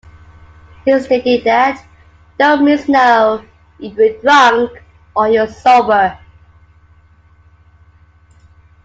He 0.83 0.99
stated 0.99 1.43
that, 1.43 1.85
No 2.39 2.57
means 2.57 2.89
no, 2.89 3.45
if 3.79 3.93
you're 3.95 4.19
drunk 4.19 4.81
or 5.15 5.29
you're 5.29 5.45
sober. 5.45 6.17